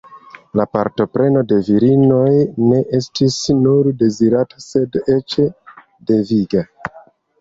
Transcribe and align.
La 0.59 0.63
partopreno 0.75 1.43
de 1.51 1.59
virinoj 1.67 2.31
ne 2.71 2.79
estis 3.01 3.37
nur 3.61 3.91
dezirata 4.03 4.65
sed 4.69 4.99
eĉ 5.17 5.37
deviga. 6.13 6.65